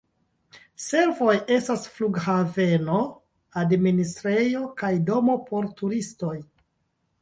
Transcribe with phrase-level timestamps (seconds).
[0.85, 3.05] Servoj estas flughaveno,
[3.65, 6.37] administrejo kaj domo por turistoj.